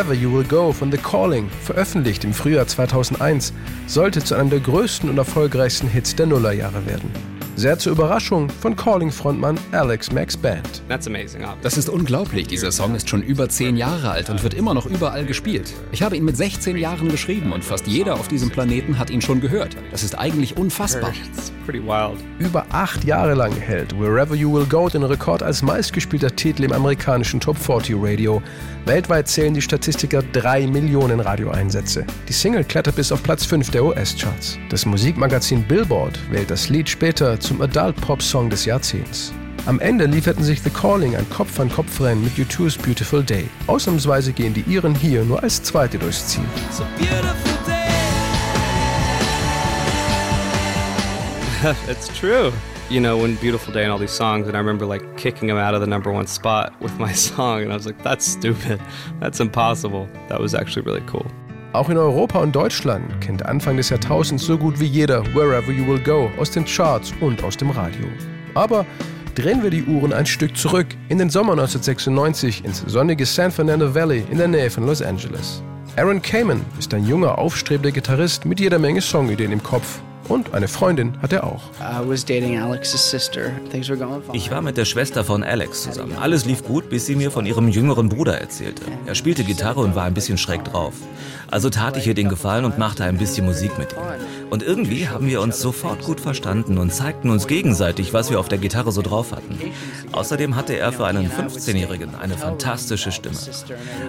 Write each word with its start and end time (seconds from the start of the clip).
Wherever 0.00 0.14
You 0.14 0.32
Will 0.32 0.44
Go 0.44 0.72
von 0.72 0.90
The 0.90 0.96
Calling, 0.96 1.50
veröffentlicht 1.62 2.24
im 2.24 2.32
Frühjahr 2.32 2.66
2001, 2.66 3.52
sollte 3.86 4.24
zu 4.24 4.34
einem 4.34 4.48
der 4.48 4.60
größten 4.60 5.10
und 5.10 5.18
erfolgreichsten 5.18 5.88
Hits 5.88 6.16
der 6.16 6.24
Nullerjahre 6.24 6.86
werden. 6.86 7.29
Sehr 7.60 7.78
zur 7.78 7.92
Überraschung 7.92 8.48
von 8.48 8.74
Calling-Frontmann 8.74 9.58
Alex 9.72 10.10
Max 10.12 10.34
Band. 10.34 10.80
Das 11.60 11.76
ist 11.76 11.90
unglaublich. 11.90 12.46
Dieser 12.46 12.72
Song 12.72 12.94
ist 12.94 13.10
schon 13.10 13.22
über 13.22 13.50
zehn 13.50 13.76
Jahre 13.76 14.12
alt 14.12 14.30
und 14.30 14.42
wird 14.42 14.54
immer 14.54 14.72
noch 14.72 14.86
überall 14.86 15.26
gespielt. 15.26 15.74
Ich 15.92 16.02
habe 16.02 16.16
ihn 16.16 16.24
mit 16.24 16.38
16 16.38 16.78
Jahren 16.78 17.10
geschrieben 17.10 17.52
und 17.52 17.62
fast 17.62 17.86
jeder 17.86 18.14
auf 18.14 18.28
diesem 18.28 18.48
Planeten 18.48 18.98
hat 18.98 19.10
ihn 19.10 19.20
schon 19.20 19.42
gehört. 19.42 19.76
Das 19.90 20.02
ist 20.02 20.18
eigentlich 20.18 20.56
unfassbar. 20.56 21.12
Über 22.38 22.66
acht 22.70 23.04
Jahre 23.04 23.34
lang 23.34 23.52
hält 23.52 23.92
Wherever 24.00 24.34
You 24.34 24.54
Will 24.54 24.64
Go 24.64 24.88
den 24.88 25.02
Rekord 25.02 25.42
als 25.42 25.60
meistgespielter 25.60 26.34
Titel 26.34 26.64
im 26.64 26.72
amerikanischen 26.72 27.40
Top 27.40 27.58
40 27.58 27.94
Radio. 27.98 28.42
Weltweit 28.86 29.28
zählen 29.28 29.52
die 29.52 29.60
Statistiker 29.60 30.22
drei 30.32 30.66
Millionen 30.66 31.20
Radioeinsätze. 31.20 32.06
Die 32.26 32.32
Single 32.32 32.64
klettert 32.64 32.96
bis 32.96 33.12
auf 33.12 33.22
Platz 33.22 33.44
5 33.44 33.70
der 33.70 33.84
US-Charts. 33.84 34.58
Das 34.70 34.86
Musikmagazin 34.86 35.62
Billboard 35.62 36.18
wählt 36.32 36.50
das 36.50 36.70
Lied 36.70 36.88
später 36.88 37.38
zum 37.50 37.60
Adult-Pop-Song 37.62 38.48
des 38.48 38.64
Jahrzehnts. 38.64 39.32
Am 39.66 39.80
Ende 39.80 40.04
lieferten 40.04 40.44
sich 40.44 40.62
The 40.62 40.70
Calling 40.70 41.16
ein 41.16 41.28
Kopf-an-Kopf-Rennen 41.30 42.22
mit 42.22 42.34
U2's 42.34 42.78
Beautiful 42.78 43.24
Day. 43.24 43.48
Ausnahmsweise 43.66 44.32
gehen 44.32 44.54
die 44.54 44.62
Iren 44.72 44.94
hier 44.94 45.24
nur 45.24 45.42
als 45.42 45.60
Zweite 45.60 45.98
durchs 45.98 46.28
Ziel. 46.28 46.44
it's 51.90 52.06
true. 52.16 52.52
You 52.88 53.00
know, 53.00 53.20
when 53.20 53.34
Beautiful 53.38 53.74
Day 53.74 53.82
and 53.82 53.90
all 53.90 53.98
these 53.98 54.14
songs, 54.14 54.46
and 54.46 54.54
I 54.54 54.60
remember 54.60 54.86
like 54.86 55.02
kicking 55.16 55.48
him 55.48 55.56
out 55.56 55.74
of 55.74 55.80
the 55.80 55.88
number 55.88 56.12
one 56.12 56.28
spot 56.28 56.72
with 56.80 56.96
my 57.00 57.12
song, 57.16 57.62
and 57.62 57.72
I 57.72 57.74
was 57.74 57.84
like, 57.84 58.00
that's 58.04 58.24
stupid. 58.24 58.80
That's 59.18 59.40
impossible. 59.40 60.08
That 60.28 60.38
was 60.38 60.54
actually 60.54 60.82
really 60.82 61.02
cool. 61.08 61.26
Auch 61.72 61.88
in 61.88 61.96
Europa 61.96 62.40
und 62.40 62.56
Deutschland 62.56 63.20
kennt 63.20 63.46
Anfang 63.46 63.76
des 63.76 63.90
Jahrtausends 63.90 64.44
so 64.44 64.58
gut 64.58 64.80
wie 64.80 64.86
jeder 64.86 65.24
Wherever 65.34 65.70
You 65.70 65.86
Will 65.86 66.00
Go 66.00 66.28
aus 66.36 66.50
den 66.50 66.64
Charts 66.64 67.12
und 67.20 67.44
aus 67.44 67.56
dem 67.56 67.70
Radio. 67.70 68.06
Aber 68.54 68.84
drehen 69.36 69.62
wir 69.62 69.70
die 69.70 69.84
Uhren 69.84 70.12
ein 70.12 70.26
Stück 70.26 70.56
zurück 70.56 70.88
in 71.08 71.18
den 71.18 71.30
Sommer 71.30 71.52
1996 71.52 72.64
ins 72.64 72.80
sonnige 72.88 73.24
San 73.24 73.52
Fernando 73.52 73.94
Valley 73.94 74.24
in 74.32 74.38
der 74.38 74.48
Nähe 74.48 74.68
von 74.68 74.84
Los 74.84 75.00
Angeles. 75.00 75.62
Aaron 75.96 76.20
Kamen 76.20 76.60
ist 76.76 76.92
ein 76.92 77.06
junger, 77.06 77.38
aufstrebender 77.38 77.92
Gitarrist 77.92 78.46
mit 78.46 78.58
jeder 78.58 78.80
Menge 78.80 79.00
Songideen 79.00 79.52
im 79.52 79.62
Kopf 79.62 80.00
und 80.30 80.54
eine 80.54 80.68
Freundin 80.68 81.20
hat 81.20 81.32
er 81.32 81.44
auch. 81.44 81.62
Ich 84.32 84.50
war 84.50 84.62
mit 84.62 84.76
der 84.76 84.84
Schwester 84.84 85.24
von 85.24 85.42
Alex 85.42 85.82
zusammen. 85.82 86.16
Alles 86.20 86.44
lief 86.44 86.64
gut, 86.64 86.88
bis 86.88 87.06
sie 87.06 87.16
mir 87.16 87.30
von 87.30 87.46
ihrem 87.46 87.68
jüngeren 87.68 88.08
Bruder 88.08 88.40
erzählte. 88.40 88.82
Er 89.06 89.16
spielte 89.16 89.42
Gitarre 89.42 89.80
und 89.80 89.96
war 89.96 90.04
ein 90.04 90.14
bisschen 90.14 90.38
schräg 90.38 90.64
drauf. 90.64 90.94
Also 91.50 91.68
tat 91.68 91.96
ich 91.96 92.06
ihr 92.06 92.14
den 92.14 92.28
Gefallen 92.28 92.64
und 92.64 92.78
machte 92.78 93.02
ein 93.02 93.18
bisschen 93.18 93.44
Musik 93.44 93.76
mit 93.76 93.92
ihm. 93.92 94.50
Und 94.50 94.62
irgendwie 94.62 95.08
haben 95.08 95.26
wir 95.26 95.40
uns 95.40 95.60
sofort 95.60 96.02
gut 96.04 96.20
verstanden 96.20 96.78
und 96.78 96.92
zeigten 96.92 97.30
uns 97.30 97.48
gegenseitig, 97.48 98.12
was 98.12 98.30
wir 98.30 98.38
auf 98.38 98.48
der 98.48 98.58
Gitarre 98.58 98.92
so 98.92 99.02
drauf 99.02 99.32
hatten. 99.32 99.58
Außerdem 100.12 100.54
hatte 100.54 100.76
er 100.76 100.92
für 100.92 101.06
einen 101.06 101.28
15-Jährigen 101.28 102.14
eine 102.14 102.36
fantastische 102.36 103.10
Stimme. 103.10 103.36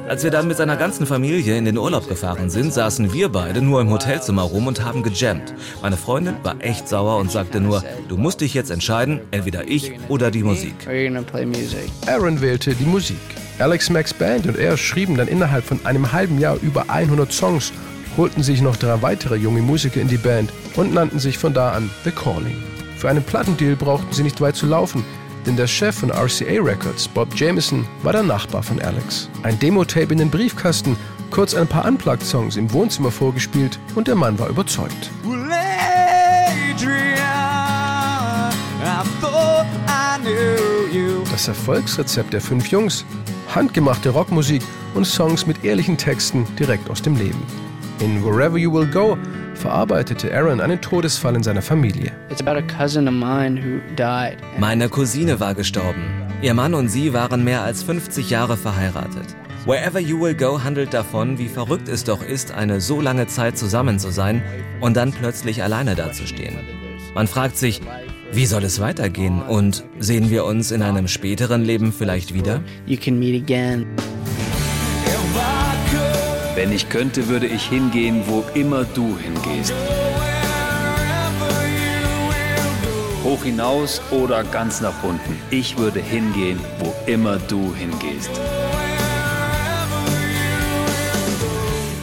Als 0.08 0.23
wir 0.23 0.30
dann 0.30 0.47
mit 0.47 0.58
seiner 0.58 0.77
ganzen 0.77 1.08
Familie 1.08 1.58
in 1.58 1.66
den 1.66 1.77
Urlaub 1.77 2.08
gefahren 2.08 2.52
sind, 2.52 2.73
saßen 2.73 3.11
wir 3.11 3.30
beide 3.30 3.61
nur 3.61 3.81
im 3.81 3.89
Hotelzimmer 3.89 4.44
rum 4.44 4.67
und 4.67 4.83
haben 4.83 5.02
gejammt. 5.02 5.53
Meine 5.81 5.97
Freundin 5.97 6.11
war 6.44 6.56
echt 6.59 6.88
sauer 6.88 7.17
und 7.17 7.31
sagte 7.31 7.59
nur, 7.59 7.84
du 8.08 8.17
musst 8.17 8.42
dich 8.42 8.54
jetzt 8.54 8.70
entscheiden, 8.70 9.22
entweder 9.31 9.67
ich 9.67 9.94
oder 10.09 10.30
die 10.31 10.44
Musik. 10.44 10.73
Aaron 12.08 12.42
wählte 12.42 12.76
die 12.76 12.86
Musik. 12.86 13.17
Alex 13.59 13.90
Max 13.90 14.14
Band 14.14 14.48
und 14.48 14.58
er 14.58 14.76
schrieben 14.76 15.16
dann 15.16 15.27
innerhalb 15.27 15.64
von 15.64 15.86
einem 15.86 16.11
halben 16.11 16.39
Jahr 16.39 16.58
über 16.61 16.89
100 16.89 17.32
Songs, 17.32 17.72
holten 18.17 18.44
sich 18.44 18.61
noch 18.61 18.76
drei 18.76 19.02
weitere 19.02 19.36
junge 19.36 19.61
Musiker 19.61 20.02
in 20.02 20.08
die 20.08 20.17
Band 20.17 20.52
und 20.76 20.94
nannten 20.94 21.20
sich 21.20 21.38
von 21.38 21.54
da 21.54 21.72
an 21.72 21.89
The 22.04 22.11
Calling. 22.11 22.61
Für 22.98 23.10
einen 23.10 23.23
Plattendeal 23.23 23.76
brauchten 23.76 24.14
sie 24.14 24.23
nicht 24.23 24.42
weit 24.42 24.55
zu 24.55 24.66
laufen, 24.66 25.05
denn 25.45 25.55
der 25.55 25.67
Chef 25.67 25.95
von 25.95 26.11
RCA 26.11 26.61
Records, 26.61 27.08
Bob 27.08 27.36
Jameson, 27.36 27.86
war 28.04 28.14
der 28.14 28.23
Nachbar 28.23 28.64
von 28.64 28.82
Alex. 28.82 29.30
Ein 29.43 29.58
Demo-Tape 29.60 30.11
in 30.11 30.20
den 30.20 30.30
Briefkasten, 30.30 30.95
kurz 31.32 31.55
ein 31.55 31.67
paar 31.67 31.86
Unplugged-Songs 31.86 32.58
im 32.58 32.72
Wohnzimmer 32.73 33.11
vorgespielt 33.11 33.80
und 33.95 34.08
der 34.08 34.16
Mann 34.16 34.38
war 34.38 34.49
überzeugt. 34.49 35.10
Das 41.32 41.48
Erfolgsrezept 41.48 42.33
der 42.33 42.42
fünf 42.42 42.67
Jungs 42.67 43.05
handgemachte 43.55 44.09
Rockmusik 44.09 44.61
und 44.93 45.05
Songs 45.05 45.48
mit 45.48 45.64
ehrlichen 45.64 45.98
Texten 45.98 46.45
direkt 46.59 46.89
aus 46.89 47.02
dem 47.02 47.15
Leben. 47.15 47.42
In 47.99 48.23
Wherever 48.23 48.58
You 48.58 48.73
Will 48.73 48.87
Go 48.87 49.17
verarbeitete 49.55 50.33
Aaron 50.36 50.60
einen 50.60 50.81
Todesfall 50.81 51.36
in 51.36 51.43
seiner 51.43 51.61
Familie. 51.61 52.11
Meine 54.60 54.89
Cousine 54.89 55.39
war 55.39 55.54
gestorben. 55.54 56.04
Ihr 56.42 56.54
Mann 56.54 56.73
und 56.73 56.89
sie 56.89 57.14
waren 57.14 57.43
mehr 57.43 57.64
als 57.64 57.83
50 57.83 58.30
Jahre 58.30 58.58
verheiratet. 58.58 59.36
Wherever 59.65 59.99
You 59.99 60.20
Will 60.20 60.36
Go 60.36 60.64
handelt 60.64 60.93
davon, 60.93 61.37
wie 61.37 61.48
verrückt 61.48 61.87
es 61.87 62.04
doch 62.04 62.23
ist, 62.23 62.52
eine 62.52 62.81
so 62.81 62.99
lange 62.99 63.27
Zeit 63.27 63.58
zusammen 63.58 63.99
zu 63.99 64.11
sein 64.11 64.42
und 64.80 64.98
dann 64.98 65.11
plötzlich 65.11 65.61
alleine 65.61 65.93
dazustehen. 65.93 66.58
Man 67.14 67.27
fragt 67.27 67.58
sich, 67.58 67.81
wie 68.33 68.45
soll 68.45 68.64
es 68.64 68.80
weitergehen 68.80 69.42
und 69.42 69.83
sehen 69.99 70.30
wir 70.30 70.45
uns 70.45 70.71
in 70.71 70.81
einem 70.81 71.08
späteren 71.08 71.64
Leben 71.64 71.92
vielleicht 71.92 72.33
wieder? 72.33 72.61
Wenn 76.55 76.71
ich 76.71 76.89
könnte, 76.89 77.27
würde 77.27 77.47
ich 77.47 77.67
hingehen, 77.67 78.23
wo 78.27 78.45
immer 78.53 78.86
du 78.86 79.17
hingehst. 79.17 79.73
Hoch 83.23 83.43
hinaus 83.43 84.02
oder 84.11 84.43
ganz 84.45 84.81
nach 84.81 85.03
unten. 85.03 85.37
Ich 85.49 85.77
würde 85.77 85.99
hingehen, 85.99 86.59
wo 86.80 86.93
immer 87.05 87.37
du 87.37 87.73
hingehst. 87.75 88.31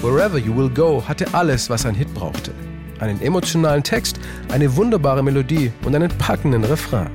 Wherever 0.02 0.38
You 0.38 0.56
Will 0.56 0.70
Go 0.70 1.02
hatte 1.06 1.26
alles, 1.32 1.68
was 1.68 1.84
ein 1.84 1.94
Hit 1.94 2.12
brauchte 2.14 2.52
einen 3.00 3.20
emotionalen 3.22 3.82
Text, 3.82 4.18
eine 4.50 4.76
wunderbare 4.76 5.22
Melodie 5.22 5.72
und 5.84 5.94
einen 5.94 6.10
packenden 6.18 6.64
Refrain. 6.64 7.10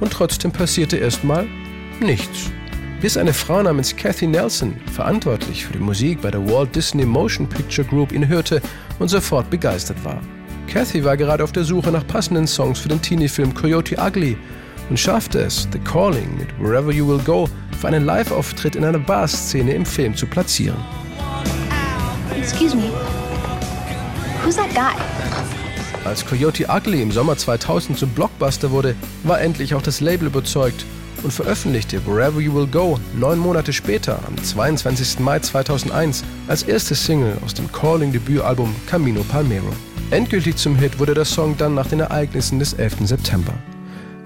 Und 0.00 0.12
trotzdem 0.12 0.52
passierte 0.52 0.96
erstmal 0.96 1.46
nichts. 2.00 2.50
Bis 3.00 3.16
eine 3.16 3.32
Frau 3.32 3.62
namens 3.62 3.96
Kathy 3.96 4.26
Nelson, 4.26 4.76
verantwortlich 4.92 5.66
für 5.66 5.72
die 5.72 5.80
Musik 5.80 6.22
bei 6.22 6.30
der 6.30 6.46
Walt 6.48 6.74
Disney 6.74 7.04
Motion 7.04 7.48
Picture 7.48 7.86
Group, 7.86 8.12
ihn 8.12 8.28
hörte 8.28 8.62
und 8.98 9.08
sofort 9.08 9.50
begeistert 9.50 10.02
war. 10.04 10.20
Kathy 10.68 11.04
war 11.04 11.16
gerade 11.16 11.42
auf 11.42 11.52
der 11.52 11.64
Suche 11.64 11.90
nach 11.90 12.06
passenden 12.06 12.46
Songs 12.46 12.78
für 12.78 12.88
den 12.88 13.02
Teenie-Film 13.02 13.54
Coyote 13.54 13.96
Ugly 13.98 14.36
und 14.88 14.98
schaffte 14.98 15.40
es, 15.40 15.68
The 15.72 15.78
Calling 15.80 16.38
mit 16.38 16.48
Wherever 16.60 16.92
You 16.92 17.08
Will 17.08 17.22
Go 17.24 17.48
für 17.78 17.88
einen 17.88 18.04
Live-Auftritt 18.04 18.76
in 18.76 18.84
einer 18.84 18.98
Bar-Szene 18.98 19.74
im 19.74 19.84
Film 19.84 20.14
zu 20.14 20.26
platzieren. 20.26 20.78
Excuse 22.38 22.76
me. 22.76 22.90
Who's 24.52 24.58
that 24.58 24.74
guy? 24.74 24.94
Als 26.04 26.26
Coyote 26.26 26.66
Ugly 26.68 27.00
im 27.00 27.10
Sommer 27.10 27.38
2000 27.38 27.98
zum 27.98 28.10
Blockbuster 28.10 28.70
wurde, 28.70 28.94
war 29.22 29.40
endlich 29.40 29.74
auch 29.74 29.80
das 29.80 30.00
Label 30.00 30.26
überzeugt 30.26 30.84
und 31.22 31.32
veröffentlichte 31.32 32.04
Wherever 32.06 32.38
You 32.38 32.52
Will 32.52 32.66
Go 32.66 32.98
neun 33.18 33.38
Monate 33.38 33.72
später, 33.72 34.18
am 34.26 34.36
22. 34.36 35.20
Mai 35.20 35.38
2001, 35.38 36.22
als 36.48 36.64
erste 36.64 36.94
Single 36.94 37.38
aus 37.42 37.54
dem 37.54 37.72
Calling-Debütalbum 37.72 38.76
Camino 38.86 39.22
Palmero. 39.22 39.72
Endgültig 40.10 40.56
zum 40.56 40.76
Hit 40.76 40.98
wurde 40.98 41.14
der 41.14 41.24
Song 41.24 41.56
dann 41.56 41.74
nach 41.74 41.86
den 41.86 42.00
Ereignissen 42.00 42.58
des 42.58 42.74
11. 42.74 43.06
September. 43.06 43.54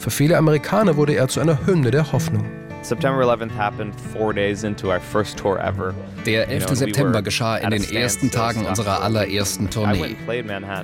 Für 0.01 0.11
viele 0.11 0.39
Amerikaner 0.39 0.97
wurde 0.97 1.15
er 1.15 1.29
zu 1.29 1.39
einer 1.39 1.65
Hymne 1.67 1.93
der 1.93 2.11
Hoffnung. 2.11 2.45
September 2.87 3.25
11th 3.25 3.51
happened 3.51 3.93
four 4.13 4.33
days 4.33 4.63
into 4.63 4.93
our 4.93 5.01
first 5.01 5.37
tour 5.37 5.59
ever. 5.59 5.93
Der 6.25 6.49
11. 6.49 6.77
September 6.77 7.21
geschah 7.21 7.57
in 7.57 7.71
den 7.71 7.83
ersten 7.83 8.31
Tagen 8.31 8.65
unserer 8.65 9.03
allerersten 9.03 9.69
Tournee. 9.69 10.15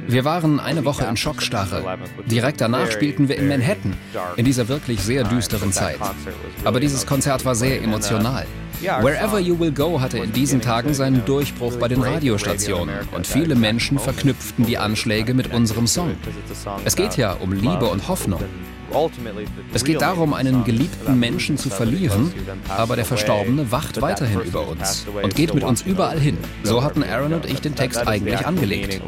Wir 0.08 0.24
waren 0.24 0.58
eine 0.58 0.84
Woche 0.84 1.04
in 1.04 1.16
Schockstarre. 1.16 1.98
Direkt 2.26 2.60
danach 2.60 2.90
spielten 2.90 3.28
wir 3.28 3.36
in 3.38 3.46
Manhattan, 3.48 3.94
in 4.36 4.44
dieser 4.44 4.66
wirklich 4.66 5.00
sehr 5.00 5.22
düsteren 5.22 5.72
Zeit. 5.72 5.98
Aber 6.64 6.80
dieses 6.80 7.06
Konzert 7.06 7.44
war 7.44 7.54
sehr 7.54 7.80
emotional. 7.80 8.46
Wherever 8.80 9.38
You 9.38 9.60
Will 9.60 9.70
Go 9.70 10.00
hatte 10.00 10.18
in 10.18 10.32
diesen 10.32 10.60
Tagen 10.60 10.94
seinen 10.94 11.24
Durchbruch 11.24 11.76
bei 11.76 11.86
den 11.86 12.02
Radiostationen 12.02 12.96
und 13.14 13.28
viele 13.28 13.54
Menschen 13.54 14.00
verknüpften 14.00 14.66
die 14.66 14.76
Anschläge 14.76 15.34
mit 15.34 15.54
unserem 15.54 15.86
Song. 15.86 16.16
Es 16.84 16.96
geht 16.96 17.16
ja 17.16 17.34
um 17.34 17.52
Liebe 17.52 17.86
und 17.86 18.08
Hoffnung. 18.08 18.40
Es 19.74 19.84
geht 19.84 20.00
darum, 20.00 20.34
einen 20.34 20.64
geliebten 20.64 21.18
Menschen 21.18 21.56
zu 21.58 21.70
verlieren, 21.70 22.32
aber 22.68 22.96
der 22.96 23.04
Verstorbene 23.04 23.70
wacht 23.70 24.00
weiterhin 24.00 24.40
über 24.40 24.68
uns 24.68 25.06
und 25.22 25.34
geht 25.34 25.54
mit 25.54 25.64
uns 25.64 25.82
überall 25.82 26.18
hin. 26.18 26.38
So 26.62 26.82
hatten 26.82 27.02
Aaron 27.02 27.32
und 27.34 27.46
ich 27.46 27.60
den 27.60 27.74
Text 27.74 28.06
eigentlich 28.06 28.46
angelegt. 28.46 29.02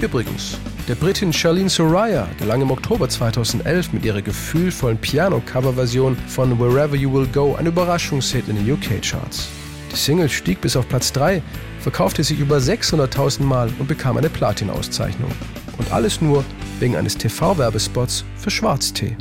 Übrigens, 0.00 0.58
der 0.88 0.94
Britin 0.94 1.32
Charlene 1.32 1.68
Soraya 1.68 2.28
gelang 2.38 2.62
im 2.62 2.70
Oktober 2.70 3.08
2011 3.08 3.92
mit 3.92 4.04
ihrer 4.04 4.22
gefühlvollen 4.22 4.96
Piano-Cover-Version 4.96 6.16
von 6.28 6.58
Wherever 6.58 6.96
You 6.96 7.12
Will 7.12 7.26
Go 7.26 7.56
ein 7.56 7.66
Überraschungshit 7.66 8.48
in 8.48 8.56
den 8.56 8.72
UK-Charts. 8.72 9.48
Die 9.92 9.96
Single 9.96 10.28
stieg 10.28 10.60
bis 10.60 10.76
auf 10.76 10.88
Platz 10.88 11.12
3, 11.12 11.42
verkaufte 11.80 12.24
sich 12.24 12.38
über 12.40 12.56
600.000 12.56 13.42
Mal 13.42 13.70
und 13.78 13.88
bekam 13.88 14.16
eine 14.16 14.30
Platin-Auszeichnung. 14.30 15.30
Und 15.76 15.92
alles 15.92 16.20
nur 16.20 16.44
wegen 16.80 16.96
eines 16.96 17.16
TV-Werbespots 17.16 18.24
für 18.36 18.50
Schwarztee. 18.50 19.16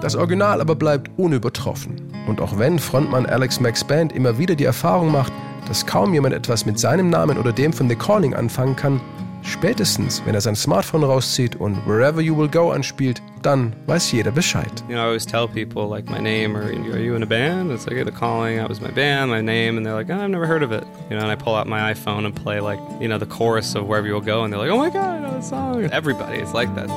Das 0.00 0.16
Original 0.16 0.60
aber 0.60 0.74
bleibt 0.74 1.10
unübertroffen. 1.16 2.02
Und 2.26 2.40
auch 2.40 2.58
wenn 2.58 2.78
Frontmann 2.78 3.24
Alex 3.24 3.60
Max 3.60 3.84
Band 3.84 4.12
immer 4.12 4.36
wieder 4.36 4.56
die 4.56 4.64
Erfahrung 4.64 5.12
macht, 5.12 5.32
dass 5.68 5.86
kaum 5.86 6.12
jemand 6.12 6.34
etwas 6.34 6.66
mit 6.66 6.78
seinem 6.78 7.08
Namen 7.08 7.38
oder 7.38 7.52
dem 7.52 7.72
von 7.72 7.88
The 7.88 7.94
Calling 7.94 8.34
anfangen 8.34 8.74
kann, 8.74 9.00
Spätestens, 9.42 10.22
wenn 10.24 10.34
er 10.34 10.40
sein 10.40 10.54
Smartphone 10.54 11.04
rauszieht 11.04 11.56
und 11.56 11.76
Wherever 11.86 12.20
You 12.20 12.36
Will 12.36 12.48
Go 12.48 12.70
anspielt, 12.70 13.20
dann 13.42 13.74
weiß 13.86 14.12
jeder 14.12 14.30
Bescheid. 14.30 14.70
You 14.88 14.94
know, 14.94 15.02
I 15.02 15.06
always 15.06 15.26
tell 15.26 15.48
people 15.48 15.88
like 15.88 16.08
my 16.08 16.20
name 16.20 16.56
or 16.56 16.62
are 16.62 17.00
you 17.00 17.16
in 17.16 17.22
a 17.22 17.26
band? 17.26 17.72
It's 17.72 17.86
like 17.86 18.04
the 18.04 18.12
calling, 18.12 18.60
I 18.60 18.68
was 18.68 18.80
my 18.80 18.90
band, 18.90 19.30
my 19.30 19.40
name, 19.42 19.76
and 19.76 19.84
they're 19.84 19.94
like, 19.94 20.08
oh, 20.10 20.20
I've 20.20 20.30
never 20.30 20.46
heard 20.46 20.62
of 20.62 20.70
it. 20.70 20.84
You 21.10 21.16
know, 21.16 21.22
and 21.22 21.30
I 21.30 21.34
pull 21.34 21.56
out 21.56 21.66
my 21.66 21.92
iPhone 21.92 22.24
and 22.24 22.34
play 22.34 22.60
like, 22.60 22.78
you 23.00 23.08
know, 23.08 23.18
the 23.18 23.26
chorus 23.26 23.74
of 23.74 23.86
Wherever 23.86 24.06
You 24.06 24.14
Will 24.14 24.20
Go, 24.20 24.44
and 24.44 24.52
they're 24.52 24.60
like, 24.60 24.70
oh 24.70 24.78
my 24.78 24.90
god, 24.90 25.16
I 25.16 25.20
know 25.20 25.32
the 25.32 25.42
song. 25.42 25.84
Everybody 25.90 26.38
is 26.38 26.52
like 26.52 26.72
that. 26.76 26.88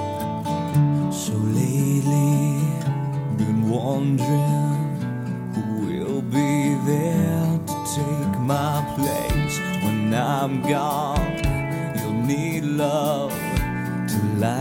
So 1.12 1.34
lately, 1.34 2.62
been 3.38 3.70
wondering 3.70 5.00
who 5.56 5.88
will 5.88 6.22
be 6.22 6.76
there 6.86 7.60
to 7.66 7.86
take 7.96 8.40
my 8.40 8.86
place 8.96 9.60
when 9.84 10.14
I'm 10.14 10.62
gone. 10.62 11.15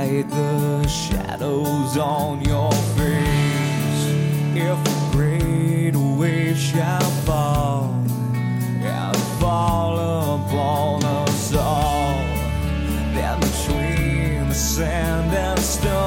hide 0.05 0.31
the 0.31 0.87
shadows 0.87 1.97
on 1.97 2.45
your 2.45 2.73
face. 2.97 4.03
If 4.55 4.79
a 4.87 5.17
great 5.17 5.97
wave 5.97 6.59
shall 6.59 7.11
fall 7.27 7.85
and 8.83 9.17
fall 9.41 9.95
upon 10.37 11.05
us 11.05 11.55
all, 11.55 12.17
then 13.15 13.41
between 13.41 14.49
the 14.49 14.55
sand 14.55 15.33
and 15.33 15.61
stone. 15.61 16.04